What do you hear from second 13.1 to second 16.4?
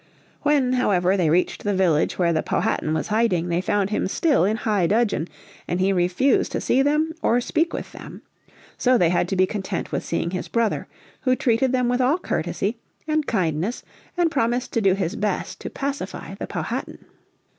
kindness and promised to do his best to pacify